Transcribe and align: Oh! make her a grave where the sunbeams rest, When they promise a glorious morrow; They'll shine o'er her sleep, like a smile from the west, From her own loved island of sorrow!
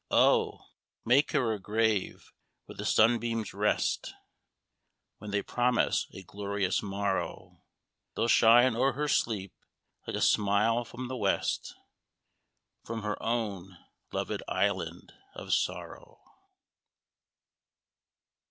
Oh! 0.09 0.65
make 1.05 1.31
her 1.33 1.53
a 1.53 1.59
grave 1.59 2.33
where 2.65 2.75
the 2.75 2.85
sunbeams 2.87 3.53
rest, 3.53 4.15
When 5.19 5.29
they 5.29 5.43
promise 5.43 6.07
a 6.11 6.23
glorious 6.23 6.81
morrow; 6.81 7.61
They'll 8.15 8.27
shine 8.27 8.75
o'er 8.75 8.93
her 8.93 9.07
sleep, 9.07 9.53
like 10.07 10.15
a 10.15 10.21
smile 10.21 10.85
from 10.85 11.07
the 11.07 11.15
west, 11.17 11.75
From 12.83 13.03
her 13.03 13.21
own 13.21 13.77
loved 14.11 14.41
island 14.47 15.13
of 15.35 15.53
sorrow! 15.53 16.19